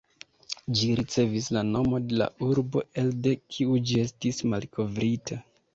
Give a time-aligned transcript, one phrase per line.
[0.77, 5.45] Ĝi ricevis la nomo de la urbo elde kiu ĝi estis malkovrita.